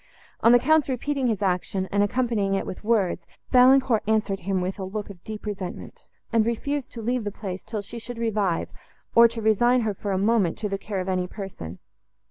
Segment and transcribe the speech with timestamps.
[0.39, 4.79] On the Count's repeating his action, and accompanying it with words, Valancourt answered him with
[4.79, 8.71] a look of deep resentment, and refused to leave the place, till she should revive,
[9.13, 11.77] or to resign her for a moment to the care of any person.